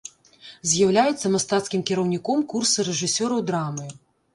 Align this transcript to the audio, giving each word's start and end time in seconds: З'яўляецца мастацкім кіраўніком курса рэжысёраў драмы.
З'яўляецца 0.71 1.31
мастацкім 1.37 1.85
кіраўніком 1.93 2.45
курса 2.55 2.91
рэжысёраў 2.93 3.49
драмы. 3.53 3.87